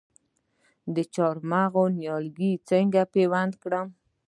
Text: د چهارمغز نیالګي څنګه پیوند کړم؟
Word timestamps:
د 0.95 0.97
چهارمغز 1.13 1.89
نیالګي 1.99 2.51
څنګه 2.69 3.01
پیوند 3.13 3.53
کړم؟ 3.61 3.87